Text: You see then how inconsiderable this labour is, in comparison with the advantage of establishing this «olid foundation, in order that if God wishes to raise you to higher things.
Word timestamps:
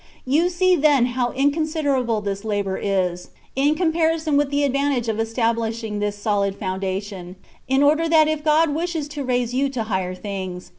You 0.25 0.49
see 0.49 0.75
then 0.75 1.05
how 1.13 1.31
inconsiderable 1.33 2.21
this 2.21 2.43
labour 2.43 2.75
is, 2.77 3.29
in 3.55 3.75
comparison 3.75 4.35
with 4.35 4.49
the 4.49 4.63
advantage 4.63 5.07
of 5.07 5.19
establishing 5.19 5.99
this 5.99 6.17
«olid 6.25 6.55
foundation, 6.57 7.35
in 7.67 7.83
order 7.83 8.09
that 8.09 8.27
if 8.27 8.43
God 8.43 8.69
wishes 8.71 9.07
to 9.09 9.23
raise 9.23 9.53
you 9.53 9.69
to 9.69 9.83
higher 9.83 10.15
things. 10.15 10.69